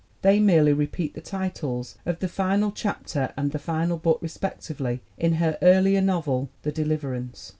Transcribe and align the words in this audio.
They 0.23 0.39
merely 0.39 0.73
repeat 0.73 1.13
the 1.13 1.21
titles 1.21 1.95
of 2.07 2.17
the 2.17 2.27
final 2.27 2.71
chapter 2.71 3.31
and 3.37 3.51
the 3.51 3.59
final 3.59 3.97
book, 3.97 4.17
respectively, 4.19 5.01
in 5.19 5.33
her 5.33 5.59
earlier 5.61 6.01
novel, 6.01 6.49
The 6.63 6.71
Deliverance. 6.71 7.49